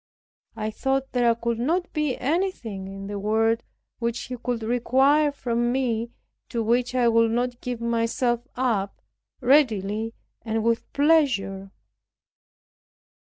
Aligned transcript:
I 0.55 0.71
thought 0.71 1.11
there 1.11 1.35
could 1.35 1.59
not 1.59 1.93
be 1.93 2.17
anything 2.17 2.87
in 2.87 3.05
the 3.05 3.19
world 3.19 3.61
which 3.99 4.19
He 4.21 4.35
could 4.35 4.63
require 4.63 5.31
from 5.31 5.71
me, 5.71 6.09
to 6.49 6.63
which 6.63 6.95
I 6.95 7.07
would 7.07 7.29
not 7.29 7.61
give 7.61 7.79
myself 7.81 8.47
up 8.55 8.99
readily 9.41 10.15
and 10.41 10.63
with 10.63 10.91
pleasure. 10.91 11.69